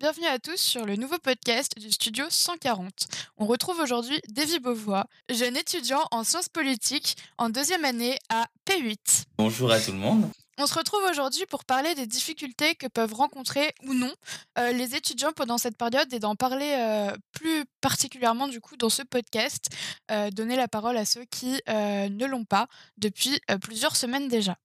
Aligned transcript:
bienvenue 0.00 0.28
à 0.28 0.38
tous 0.38 0.56
sur 0.56 0.86
le 0.86 0.96
nouveau 0.96 1.18
podcast 1.18 1.78
du 1.78 1.92
studio 1.92 2.24
140. 2.30 2.90
On 3.36 3.44
retrouve 3.44 3.80
aujourd'hui 3.80 4.18
Davy 4.30 4.58
Beauvois, 4.58 5.04
jeune 5.28 5.58
étudiant 5.58 6.00
en 6.10 6.24
sciences 6.24 6.48
politiques 6.48 7.18
en 7.36 7.50
deuxième 7.50 7.84
année 7.84 8.16
à 8.30 8.46
P8. 8.64 9.24
Bonjour 9.36 9.70
à 9.70 9.78
tout 9.78 9.92
le 9.92 9.98
monde. 9.98 10.30
On 10.56 10.66
se 10.66 10.74
retrouve 10.74 11.02
aujourd'hui 11.10 11.44
pour 11.44 11.66
parler 11.66 11.94
des 11.94 12.06
difficultés 12.06 12.74
que 12.74 12.86
peuvent 12.86 13.12
rencontrer 13.12 13.74
ou 13.86 13.92
non 13.92 14.12
euh, 14.58 14.72
les 14.72 14.94
étudiants 14.94 15.32
pendant 15.32 15.58
cette 15.58 15.76
période 15.76 16.12
et 16.12 16.18
d'en 16.18 16.34
parler 16.34 16.74
euh, 16.78 17.14
plus 17.32 17.64
particulièrement 17.82 18.48
du 18.48 18.60
coup 18.60 18.76
dans 18.76 18.90
ce 18.90 19.02
podcast, 19.02 19.66
euh, 20.10 20.30
donner 20.30 20.56
la 20.56 20.68
parole 20.68 20.96
à 20.96 21.04
ceux 21.04 21.24
qui 21.26 21.60
ne 21.68 22.26
l'ont 22.26 22.44
pas 22.44 22.68
depuis 22.96 23.38
plusieurs 23.60 23.96
semaines 23.96 24.28
déjà. 24.28 24.56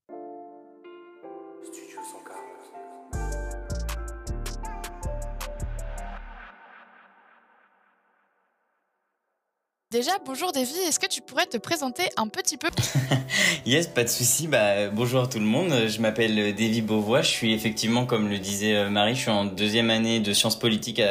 Déjà, 9.95 10.11
bonjour 10.25 10.51
Davy, 10.51 10.75
est-ce 10.89 10.99
que 10.99 11.07
tu 11.07 11.21
pourrais 11.21 11.45
te 11.45 11.55
présenter 11.55 12.03
un 12.17 12.27
petit 12.27 12.57
peu? 12.57 12.67
Yes, 13.65 13.87
pas 13.87 14.03
de 14.03 14.09
souci. 14.09 14.45
Bah, 14.45 14.89
bonjour 14.89 15.21
à 15.21 15.27
tout 15.27 15.39
le 15.39 15.45
monde. 15.45 15.73
Je 15.87 16.01
m'appelle 16.01 16.53
Davy 16.53 16.81
Beauvois. 16.81 17.21
Je 17.21 17.29
suis 17.29 17.53
effectivement, 17.53 18.05
comme 18.05 18.27
le 18.27 18.37
disait 18.37 18.75
euh, 18.75 18.89
Marie, 18.89 19.15
je 19.15 19.21
suis 19.21 19.31
en 19.31 19.45
deuxième 19.45 19.89
année 19.89 20.19
de 20.19 20.33
sciences 20.33 20.59
politiques 20.59 21.01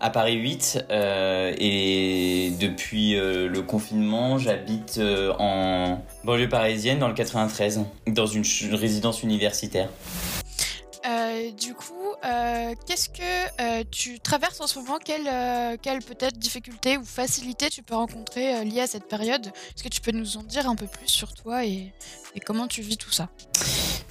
à, 0.00 0.10
Paris 0.10 0.36
8. 0.36 0.86
Euh, 0.90 1.54
et 1.58 2.50
depuis 2.58 3.14
euh, 3.14 3.46
le 3.46 3.60
confinement, 3.60 4.38
j'habite 4.38 4.98
en 5.38 6.02
banlieue 6.24 6.48
parisienne, 6.48 7.00
dans 7.00 7.08
le 7.08 7.14
93, 7.14 7.82
dans 8.06 8.26
une 8.26 8.44
résidence 8.72 9.22
universitaire. 9.22 9.90
du 11.58 11.74
coup, 11.74 11.97
euh, 12.24 12.74
qu'est-ce 12.86 13.08
que 13.08 13.60
euh, 13.60 13.84
tu 13.90 14.20
traverses 14.20 14.60
en 14.60 14.66
ce 14.66 14.78
moment? 14.78 14.98
Quelle, 14.98 15.28
euh, 15.28 15.76
quelle 15.80 16.00
peut-être 16.00 16.38
difficulté 16.38 16.98
ou 16.98 17.04
facilité 17.04 17.70
tu 17.70 17.82
peux 17.82 17.94
rencontrer 17.94 18.64
liée 18.64 18.80
à 18.80 18.86
cette 18.86 19.08
période? 19.08 19.46
Est-ce 19.46 19.82
que 19.82 19.88
tu 19.88 20.00
peux 20.00 20.12
nous 20.12 20.36
en 20.36 20.42
dire 20.42 20.68
un 20.68 20.74
peu 20.74 20.86
plus 20.86 21.08
sur 21.08 21.32
toi 21.34 21.64
et 21.64 21.92
comment 22.44 22.66
tu 22.66 22.82
vis 22.82 22.96
tout 22.96 23.10
ça? 23.10 23.28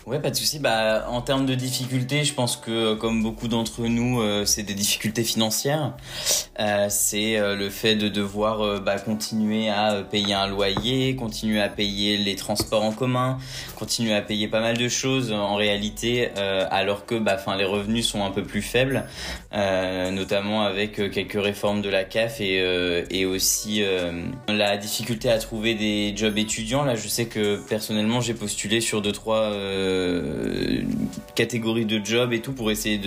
Ouais, 0.07 0.19
pas 0.19 0.29
de 0.29 0.37
souci. 0.37 0.59
Bah, 0.59 1.05
en 1.09 1.21
termes 1.21 1.45
de 1.45 1.53
difficultés, 1.53 2.23
je 2.23 2.33
pense 2.33 2.55
que 2.55 2.93
comme 2.93 3.21
beaucoup 3.21 3.49
d'entre 3.49 3.81
nous, 3.87 4.21
euh, 4.21 4.45
c'est 4.45 4.63
des 4.63 4.73
difficultés 4.73 5.25
financières. 5.25 5.97
Euh, 6.61 6.85
c'est 6.89 7.37
euh, 7.37 7.57
le 7.57 7.69
fait 7.69 7.97
de 7.97 8.07
devoir 8.07 8.79
bah, 8.79 8.99
continuer 8.99 9.67
à 9.67 10.01
payer 10.09 10.33
un 10.33 10.47
loyer, 10.47 11.17
continuer 11.17 11.59
à 11.59 11.67
payer 11.67 12.15
les 12.15 12.37
transports 12.37 12.85
en 12.85 12.93
commun, 12.93 13.37
continuer 13.75 14.13
à 14.13 14.21
payer 14.21 14.47
pas 14.47 14.61
mal 14.61 14.77
de 14.77 14.87
choses 14.87 15.33
en 15.33 15.55
réalité, 15.55 16.29
alors 16.71 17.05
que 17.05 17.15
bah, 17.15 17.37
fin, 17.37 17.57
les 17.57 17.65
revenus 17.65 18.07
sont 18.07 18.23
un 18.23 18.31
peu 18.31 18.43
plus 18.43 18.61
faibles, 18.61 19.03
notamment 19.51 20.63
avec 20.63 21.11
quelques 21.11 21.41
réformes 21.41 21.81
de 21.81 21.89
la 21.89 22.05
CAF 22.05 22.39
et, 22.39 23.03
et 23.09 23.25
aussi 23.25 23.83
la 24.47 24.77
difficulté 24.77 25.29
à 25.29 25.37
trouver 25.37 25.75
des 25.75 26.15
jobs 26.15 26.37
étudiants. 26.37 26.85
Là, 26.85 26.95
je 26.95 27.09
sais 27.09 27.25
que 27.25 27.57
personnellement, 27.67 28.21
j'ai 28.21 28.33
postulé 28.33 28.79
sur 28.79 29.01
deux 29.01 29.11
trois 29.11 29.51
euh, 29.97 30.81
catégorie 31.35 31.85
de 31.85 32.03
job 32.03 32.33
et 32.33 32.41
tout 32.41 32.51
pour 32.51 32.71
essayer 32.71 32.99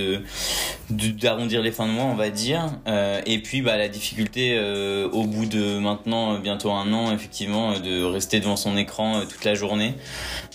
d'arrondir 0.90 1.62
les 1.62 1.72
fins 1.72 1.86
de 1.86 1.92
mois, 1.92 2.04
on 2.04 2.14
va 2.14 2.30
dire. 2.30 2.70
Euh, 2.86 3.20
et 3.26 3.38
puis 3.38 3.62
bah 3.62 3.76
la 3.76 3.88
difficulté 3.88 4.54
euh, 4.54 5.08
au 5.10 5.24
bout 5.24 5.46
de 5.46 5.78
maintenant 5.78 6.38
bientôt 6.38 6.70
un 6.70 6.92
an, 6.92 7.12
effectivement, 7.12 7.78
de 7.78 8.04
rester 8.04 8.40
devant 8.40 8.56
son 8.56 8.76
écran 8.76 9.22
toute 9.28 9.44
la 9.44 9.54
journée. 9.54 9.94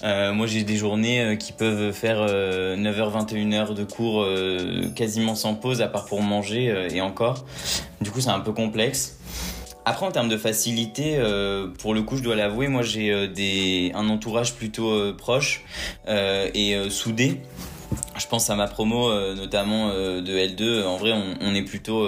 moi, 0.04 0.48
j'ai 0.48 0.64
des 0.64 0.78
journées 0.78 1.38
qui 1.40 1.52
peuvent 1.52 1.92
faire 1.92 2.26
9h 2.26 3.26
21h 3.28 3.74
de 3.74 3.84
cours 3.84 4.26
quasiment 4.96 5.36
sans 5.36 5.56
pause, 5.56 5.82
à 5.82 5.88
part 5.88 6.06
pour 6.06 6.22
manger 6.22 6.88
et 6.92 7.02
encore. 7.02 7.46
Du 8.02 8.12
coup, 8.12 8.22
c'est 8.22 8.30
un 8.30 8.40
peu 8.40 8.54
complexe. 8.54 9.18
Après, 9.88 10.08
en 10.08 10.12
termes 10.12 10.30
de 10.30 10.38
facilité, 10.38 11.18
euh, 11.18 11.68
pour 11.68 11.94
le 11.94 12.02
coup, 12.02 12.18
je 12.18 12.24
dois 12.24 12.36
l'avouer, 12.36 12.68
moi 12.68 12.82
j'ai 12.82 13.12
euh, 13.12 13.28
des 13.28 13.92
un 13.94 14.10
entourage 14.10 14.56
plutôt 14.56 14.90
euh, 14.90 15.16
proche 15.16 15.64
et 16.08 16.76
soudé. 16.90 17.40
Je 18.18 18.28
pense 18.28 18.50
à 18.50 18.56
ma 18.56 18.68
promo, 18.68 19.14
notamment 19.36 19.90
de 19.90 20.22
L2. 20.22 20.86
En 20.86 20.98
vrai, 20.98 21.14
on, 21.42 21.54
est 21.54 21.64
plutôt 21.64 22.08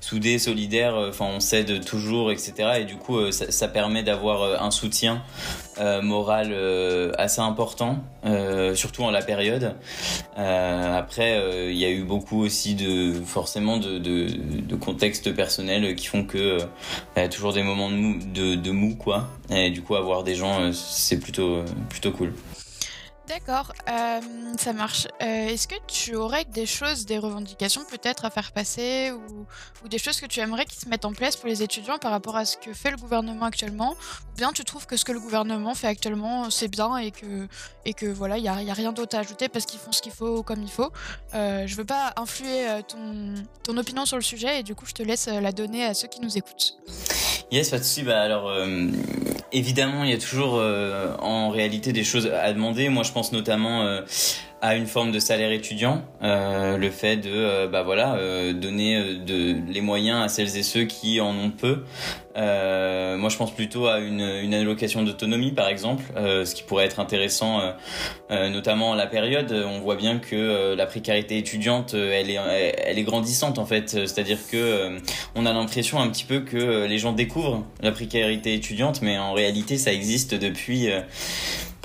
soudé, 0.00 0.38
solidaire. 0.38 0.94
Enfin, 0.96 1.26
on 1.26 1.40
s'aide 1.40 1.84
toujours, 1.84 2.32
etc. 2.32 2.80
Et 2.80 2.84
du 2.84 2.96
coup, 2.96 3.30
ça, 3.30 3.50
ça, 3.50 3.68
permet 3.68 4.02
d'avoir 4.02 4.62
un 4.62 4.70
soutien 4.70 5.22
euh, 5.78 6.02
moral 6.02 6.50
euh, 6.52 7.10
assez 7.18 7.40
important, 7.40 7.98
euh, 8.24 8.76
surtout 8.76 9.02
en 9.02 9.10
la 9.10 9.22
période. 9.22 9.74
après, 10.36 11.40
il 11.70 11.76
y 11.76 11.84
a 11.84 11.90
eu 11.90 12.04
beaucoup 12.04 12.42
aussi 12.42 12.74
de 12.74 13.12
forcément 13.24 13.78
de, 13.78 13.98
de, 13.98 14.28
de 14.28 14.76
contextes 14.76 15.34
personnels 15.34 15.96
qui 15.96 16.06
font 16.06 16.24
que 16.24 16.58
y 17.16 17.20
a 17.20 17.28
toujours 17.28 17.52
des 17.52 17.64
moments 17.64 17.90
de 17.90 17.96
mou, 17.96 18.18
de, 18.32 18.54
de 18.54 18.70
mou 18.70 18.94
quoi. 18.94 19.28
Et 19.50 19.70
du 19.70 19.82
coup, 19.82 19.96
avoir 19.96 20.22
des 20.22 20.36
gens, 20.36 20.72
c'est 20.72 21.18
plutôt 21.18 21.64
plutôt 21.88 22.12
cool. 22.12 22.32
D'accord, 23.26 23.72
euh, 23.88 24.20
ça 24.58 24.74
marche. 24.74 25.08
Euh, 25.22 25.48
est-ce 25.48 25.66
que 25.66 25.76
tu 25.86 26.14
aurais 26.14 26.44
des 26.44 26.66
choses, 26.66 27.06
des 27.06 27.16
revendications 27.16 27.82
peut-être 27.84 28.26
à 28.26 28.30
faire 28.30 28.52
passer 28.52 29.12
ou, 29.12 29.88
des 29.88 29.96
choses 29.96 30.20
que 30.20 30.26
tu 30.26 30.40
aimerais 30.40 30.66
qu'ils 30.66 30.80
se 30.80 30.88
mettent 30.90 31.06
en 31.06 31.14
place 31.14 31.34
pour 31.36 31.48
les 31.48 31.62
étudiants 31.62 31.96
par 31.96 32.10
rapport 32.10 32.36
à 32.36 32.44
ce 32.44 32.58
que 32.58 32.74
fait 32.74 32.90
le 32.90 32.98
gouvernement 32.98 33.46
actuellement? 33.46 33.92
Ou 33.92 34.36
bien 34.36 34.52
tu 34.52 34.62
trouves 34.64 34.86
que 34.86 34.98
ce 34.98 35.06
que 35.06 35.12
le 35.12 35.20
gouvernement 35.20 35.74
fait 35.74 35.86
actuellement 35.86 36.50
c'est 36.50 36.68
bien 36.68 36.98
et 36.98 37.12
que, 37.12 38.06
voilà, 38.12 38.36
il 38.36 38.42
n'y 38.42 38.48
a, 38.48 38.74
rien 38.74 38.92
d'autre 38.92 39.16
à 39.16 39.20
ajouter 39.20 39.48
parce 39.48 39.64
qu'ils 39.64 39.80
font 39.80 39.92
ce 39.92 40.02
qu'il 40.02 40.12
faut 40.12 40.42
comme 40.42 40.62
il 40.62 40.70
faut? 40.70 40.92
Euh, 41.34 41.66
Je 41.66 41.76
veux 41.76 41.86
pas 41.86 42.12
influer 42.16 42.68
euh, 42.68 42.82
ton, 42.82 43.76
opinion 43.78 44.04
sur 44.04 44.16
le 44.16 44.22
sujet 44.22 44.60
et 44.60 44.62
du 44.62 44.74
coup 44.74 44.84
je 44.86 44.92
te 44.92 45.02
laisse 45.02 45.26
la 45.26 45.52
donner 45.52 45.84
à 45.84 45.94
ceux 45.94 46.08
qui 46.08 46.20
nous 46.20 46.36
écoutent. 46.36 46.76
Yes, 47.50 47.70
pas 47.70 47.78
de 47.78 47.84
souci. 47.84 48.02
Bah 48.02 48.20
alors, 48.20 48.48
euh, 48.48 48.88
évidemment, 49.54 50.04
il 50.04 50.10
y 50.10 50.14
a 50.14 50.18
toujours 50.18 50.56
euh, 50.56 51.14
en 51.20 51.48
réalité 51.48 51.92
des 51.92 52.04
choses 52.04 52.26
à 52.26 52.52
demander. 52.52 52.88
Moi, 52.88 53.02
je 53.04 53.12
pense 53.12 53.32
notamment 53.32 53.82
euh, 53.82 54.02
à 54.64 54.76
une 54.76 54.86
forme 54.86 55.12
de 55.12 55.18
salaire 55.18 55.52
étudiant, 55.52 56.00
euh, 56.22 56.78
le 56.78 56.88
fait 56.88 57.18
de 57.18 57.28
euh, 57.30 57.68
bah 57.68 57.82
voilà 57.82 58.14
euh, 58.14 58.54
donner 58.54 59.16
de 59.16 59.56
les 59.70 59.82
moyens 59.82 60.24
à 60.24 60.28
celles 60.28 60.56
et 60.56 60.62
ceux 60.62 60.84
qui 60.84 61.20
en 61.20 61.36
ont 61.36 61.50
peu. 61.50 61.84
moi, 62.34 63.28
je 63.28 63.36
pense 63.36 63.54
plutôt 63.54 63.88
à 63.88 63.98
une, 63.98 64.22
une 64.22 64.54
allocation 64.54 65.02
d'autonomie, 65.02 65.52
par 65.52 65.68
exemple, 65.68 66.02
ce 66.16 66.54
qui 66.54 66.62
pourrait 66.62 66.86
être 66.86 66.98
intéressant, 66.98 67.60
notamment 68.30 68.94
à 68.94 68.96
la 68.96 69.06
période. 69.06 69.52
On 69.52 69.80
voit 69.80 69.96
bien 69.96 70.18
que 70.18 70.74
la 70.74 70.86
précarité 70.86 71.38
étudiante, 71.38 71.94
elle 71.94 72.30
est, 72.30 72.38
elle 72.86 72.98
est 72.98 73.04
grandissante 73.04 73.58
en 73.58 73.66
fait. 73.66 73.90
C'est-à-dire 73.90 74.38
que 74.50 74.98
on 75.34 75.46
a 75.46 75.52
l'impression 75.52 76.00
un 76.00 76.08
petit 76.08 76.24
peu 76.24 76.40
que 76.40 76.86
les 76.86 76.98
gens 76.98 77.12
découvrent 77.12 77.64
la 77.80 77.92
précarité 77.92 78.54
étudiante, 78.54 79.00
mais 79.00 79.16
en 79.16 79.32
réalité, 79.32 79.78
ça 79.78 79.92
existe 79.92 80.34
depuis 80.34 80.88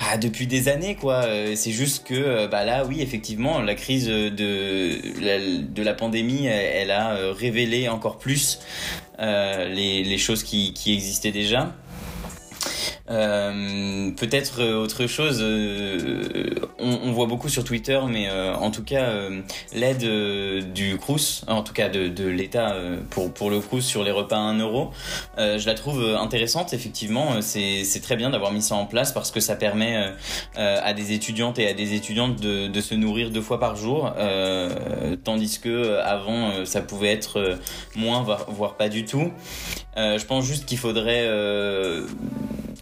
pas 0.00 0.16
depuis 0.16 0.46
des 0.46 0.68
années 0.68 0.94
quoi. 0.94 1.24
Euh, 1.24 1.52
c'est 1.54 1.72
juste 1.72 2.06
que 2.06 2.14
euh, 2.14 2.48
bah 2.48 2.64
là 2.64 2.84
oui 2.84 3.02
effectivement 3.02 3.60
la 3.60 3.74
crise 3.74 4.06
de 4.08 5.82
la, 5.82 5.94
pandémie 5.94 6.46
elle, 6.46 6.90
a 6.90 7.12
euh, 7.12 7.32
révélé 7.32 7.88
encore 7.88 8.18
plus 8.18 8.60
les, 9.18 10.18
choses 10.18 10.42
qui 10.42 10.72
existaient 10.86 11.32
déjà. 11.32 11.74
Euh, 13.08 14.10
peut-être 14.12 14.60
euh, 14.60 14.76
autre 14.76 15.06
chose, 15.06 15.40
euh, 15.42 16.54
on, 16.78 17.00
on, 17.04 17.12
voit 17.12 17.26
beaucoup 17.26 17.48
sur 17.48 17.64
Twitter, 17.64 17.98
mais 18.08 18.30
en 18.30 18.70
tout 18.70 18.84
cas 18.84 19.08
l'aide 19.74 20.72
du 20.72 20.96
Crous, 20.96 21.44
en 21.48 21.62
tout 21.62 21.72
cas 21.72 21.88
de, 21.88 22.08
de 22.08 22.26
l'État 22.26 22.74
pour 23.10 23.32
pour 23.32 23.50
le 23.50 23.60
Crous 23.60 23.84
sur 23.84 24.04
les 24.04 24.10
repas 24.10 24.36
à 24.36 24.40
1 24.40 24.58
euro, 24.58 24.90
je 25.36 25.66
la 25.66 25.74
trouve 25.74 26.02
intéressante. 26.18 26.72
Effectivement, 26.72 27.40
c'est 27.40 27.84
c'est 27.84 28.00
très 28.00 28.16
bien 28.16 28.30
d'avoir 28.30 28.52
mis 28.52 28.62
ça 28.62 28.76
en 28.76 28.86
place 28.86 29.12
parce 29.12 29.30
que 29.30 29.40
ça 29.40 29.56
permet 29.56 30.12
à 30.56 30.92
des 30.92 31.12
étudiantes 31.12 31.58
et 31.58 31.68
à 31.68 31.74
des 31.74 31.94
étudiantes 31.94 32.40
de, 32.40 32.68
de 32.68 32.80
se 32.80 32.94
nourrir 32.94 33.30
deux 33.30 33.42
fois 33.42 33.58
par 33.58 33.76
jour, 33.76 34.12
tandis 35.24 35.58
que 35.60 35.98
avant 36.00 36.64
ça 36.64 36.80
pouvait 36.80 37.12
être 37.12 37.58
moins 37.96 38.22
voire, 38.22 38.46
voire 38.48 38.76
pas 38.76 38.88
du 38.88 39.04
tout. 39.04 39.30
je 39.96 40.24
pense 40.24 40.44
juste 40.44 40.66
qu'il 40.66 40.78
faudrait 40.78 41.28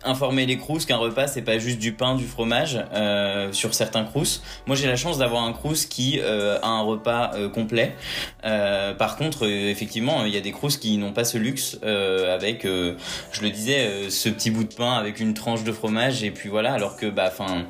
informer 0.04 0.46
les 0.46 0.56
crous 0.56 0.84
qu'un 0.84 0.96
repas 0.96 1.26
c'est 1.26 1.42
pas 1.42 1.58
juste 1.58 1.78
du 1.78 1.92
pain, 1.92 2.14
du 2.14 2.24
fromage 2.24 2.78
euh, 2.94 3.52
sur 3.52 3.74
certains 3.74 4.04
crous. 4.04 4.42
Moi 4.66 4.76
j'ai 4.76 4.86
la 4.86 4.96
chance 4.96 5.18
d'avoir 5.18 5.42
un 5.44 5.52
crous 5.52 5.86
qui 5.86 6.20
euh, 6.20 6.58
a 6.62 6.68
un 6.68 6.82
repas 6.82 7.32
euh, 7.34 7.48
complet. 7.48 7.94
Par 8.42 9.16
contre 9.16 9.46
effectivement 9.46 10.24
il 10.24 10.32
y 10.32 10.36
a 10.36 10.40
des 10.40 10.52
crous 10.52 10.76
qui 10.76 10.96
n'ont 10.98 11.12
pas 11.12 11.24
ce 11.24 11.38
luxe 11.38 11.78
avec, 11.82 12.64
je 12.64 13.42
le 13.42 13.50
disais, 13.50 14.10
ce 14.10 14.28
petit 14.28 14.50
bout 14.50 14.64
de 14.64 14.74
pain 14.74 14.92
avec 14.92 15.20
une 15.20 15.34
tranche 15.34 15.64
de 15.64 15.72
fromage 15.72 16.22
et 16.22 16.30
puis 16.30 16.48
voilà. 16.48 16.72
Alors 16.72 16.96
que 16.96 17.06
bah 17.06 17.28
enfin 17.28 17.64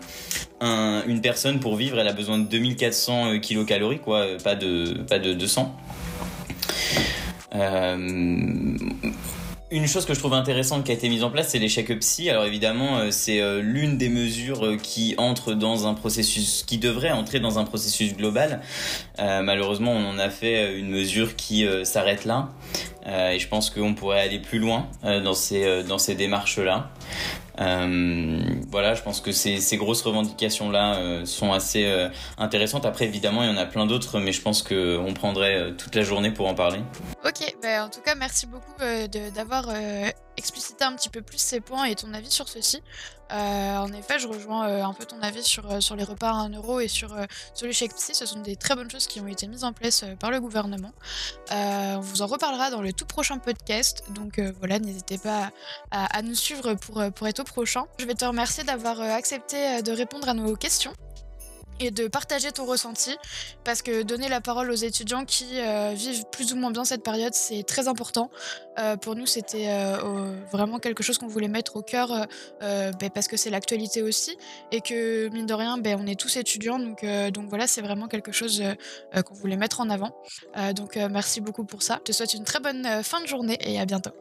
un, 0.60 1.02
une 1.06 1.20
personne 1.20 1.60
pour 1.60 1.76
vivre 1.76 1.98
elle 1.98 2.08
a 2.08 2.12
besoin 2.12 2.38
de 2.38 2.44
2400 2.44 3.40
kilocalories 3.40 3.98
quoi, 3.98 4.26
pas 4.42 4.54
de 4.54 5.02
pas 5.08 5.19
de 5.19 5.32
200. 5.32 5.75
Une 9.70 9.86
chose 9.86 10.06
que 10.06 10.14
je 10.14 10.18
trouve 10.18 10.34
intéressante 10.34 10.84
qui 10.84 10.92
a 10.92 10.94
été 10.94 11.08
mise 11.08 11.22
en 11.22 11.30
place, 11.30 11.48
c'est 11.48 11.58
l'échec 11.58 11.86
psy. 12.00 12.30
Alors 12.30 12.44
évidemment, 12.44 12.98
euh, 12.98 13.10
c'est 13.10 13.40
euh, 13.40 13.60
l'une 13.60 13.98
des 13.98 14.08
mesures 14.08 14.64
euh, 14.64 14.76
qui 14.76 15.14
entre 15.18 15.52
dans 15.52 15.86
un 15.86 15.94
processus, 15.94 16.62
qui 16.66 16.78
devrait 16.78 17.10
entrer 17.10 17.38
dans 17.40 17.58
un 17.58 17.64
processus 17.64 18.16
global. 18.16 18.60
malheureusement, 19.18 19.92
on 19.92 20.08
en 20.08 20.18
a 20.18 20.30
fait 20.30 20.78
une 20.78 20.88
mesure 20.88 21.36
qui 21.36 21.66
s'arrête 21.84 22.24
là. 22.24 22.50
et 23.06 23.38
je 23.38 23.48
pense 23.48 23.70
qu'on 23.70 23.94
pourrait 23.94 24.20
aller 24.20 24.38
plus 24.38 24.58
loin 24.58 24.88
dans 25.02 25.34
ces 25.34 25.82
dans 25.84 25.98
ces 25.98 26.14
démarches 26.14 26.58
là. 26.58 26.90
Euh, 27.60 28.38
voilà, 28.70 28.94
je 28.94 29.02
pense 29.02 29.20
que 29.20 29.32
ces, 29.32 29.76
grosses 29.76 30.02
revendications-là 30.02 30.96
euh, 30.96 31.25
sont 31.25 31.52
assez 31.52 31.84
euh, 31.87 32.08
intéressantes. 32.37 32.87
Après, 32.87 33.05
évidemment, 33.05 33.43
il 33.43 33.49
y 33.49 33.52
en 33.52 33.56
a 33.56 33.66
plein 33.66 33.87
d'autres, 33.87 34.20
mais 34.20 34.32
je 34.32 34.43
pense 34.43 34.62
qu'on 34.62 35.12
prendrait 35.14 35.72
toute 35.76 35.94
la 35.94 36.02
journée 36.02 36.31
pour 36.31 36.49
en 36.49 36.55
parler. 36.55 36.81
Ok, 37.25 37.55
bah, 37.62 37.84
en 37.84 37.88
tout 37.88 38.00
cas, 38.00 38.14
merci 38.14 38.46
beaucoup 38.46 38.75
d'avoir 39.34 39.69
explicité 40.38 40.85
un 40.85 40.94
petit 40.94 41.11
peu 41.11 41.23
plus 41.23 41.38
ces 41.38 41.61
points 41.61 41.85
et 41.85 41.94
ton 41.94 42.14
avis 42.14 42.31
sur 42.31 42.49
ceci. 42.49 42.82
en 43.31 43.93
effet, 43.93 44.19
je 44.19 44.26
rejoins 44.26 44.85
un 44.85 44.94
peu 44.94 45.05
ton 45.05 45.20
avis 45.20 45.43
sur, 45.43 45.82
sur 45.82 45.96
les 45.96 46.05
repas 46.05 46.31
à 46.31 46.44
1 46.44 46.50
euro 46.50 46.81
et 46.81 46.88
sur, 46.88 47.14
sur 47.55 47.67
le 47.67 47.73
chèque 47.73 47.94
psy. 47.94 48.14
Ce 48.14 48.25
sont 48.25 48.40
des 48.40 48.56
très 48.56 48.75
bonnes 48.75 48.90
choses 48.90 49.06
qui 49.06 49.20
ont 49.20 49.26
été 49.26 49.46
mises 49.46 49.64
en 49.64 49.73
place 49.73 50.05
par 50.19 50.31
le 50.31 50.40
gouvernement. 50.40 50.93
on 51.50 52.00
vous 52.00 52.23
en 52.23 52.26
reparlera 52.26 52.70
dans 52.70 52.81
le 52.81 52.93
tout 52.93 53.06
prochain 53.06 53.38
podcast. 53.38 54.05
Donc 54.11 54.40
voilà, 54.58 54.79
n'hésitez 54.79 55.19
pas 55.19 55.50
à, 55.90 56.23
nous 56.23 56.35
suivre 56.35 56.75
pour, 56.75 57.02
pour 57.12 57.29
être 57.29 57.40
au 57.40 57.44
prochain. 57.44 57.85
Je 57.99 58.06
vais 58.06 58.14
te 58.14 58.25
remercier 58.25 58.64
d'avoir 58.64 59.00
euh, 59.00 59.11
accepté 59.11 59.56
euh, 59.56 59.82
de 59.82 59.93
répondre 59.93 60.29
à 60.29 60.35
nos 60.35 60.55
questions 60.56 60.93
et 61.80 61.90
de 61.90 62.08
partager 62.08 62.52
ton 62.52 62.64
ressenti. 62.64 63.16
Parce 63.64 63.82
que 63.82 64.02
donner 64.02 64.28
la 64.28 64.40
parole 64.40 64.70
aux 64.70 64.75
étudiants 64.75 65.25
qui 65.25 65.46
euh, 65.54 65.92
vivent 65.94 66.25
plus 66.30 66.52
ou 66.52 66.56
moins 66.56 66.70
bien 66.70 66.84
cette 66.84 67.02
période 67.02 67.34
c'est 67.34 67.62
très 67.62 67.88
important. 67.88 68.30
Pour 69.00 69.16
nous 69.16 69.26
c'était 69.26 69.66
vraiment 70.52 70.78
quelque 70.78 71.02
chose 71.02 71.19
qu'on 71.19 71.26
voulait 71.26 71.48
mettre 71.48 71.75
au 71.75 71.82
cœur 71.82 72.28
ben, 72.60 73.10
parce 73.12 73.26
que 73.26 73.36
c'est 73.36 73.50
l'actualité 73.50 74.02
aussi. 74.02 74.38
Et 74.70 74.80
que 74.80 75.28
mine 75.30 75.46
de 75.46 75.54
rien 75.54 75.78
ben, 75.78 75.98
on 76.00 76.06
est 76.06 76.19
tous 76.19 76.36
étudiants 76.36 76.78
donc, 76.78 77.04
donc 77.32 77.48
voilà 77.48 77.66
c'est 77.66 77.82
vraiment 77.82 78.06
quelque 78.06 78.30
chose 78.30 78.62
qu'on 79.26 79.34
voulait 79.34 79.56
mettre 79.56 79.80
en 79.80 79.90
avant. 79.90 80.14
Donc 80.76 80.94
merci 80.94 81.40
beaucoup 81.40 81.64
pour 81.64 81.82
ça. 81.82 81.96
Je 81.98 82.04
te 82.04 82.12
souhaite 82.12 82.34
une 82.34 82.44
très 82.44 82.60
bonne 82.60 83.02
fin 83.02 83.20
de 83.20 83.26
journée 83.26 83.58
et 83.62 83.80
à 83.80 83.84
bientôt 83.84 84.12